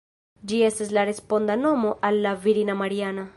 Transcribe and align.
Ĝi 0.51 0.61
estas 0.69 0.93
la 0.99 1.03
responda 1.09 1.59
nomo 1.67 1.93
al 2.11 2.19
la 2.25 2.33
virina 2.47 2.79
Mariana. 2.81 3.29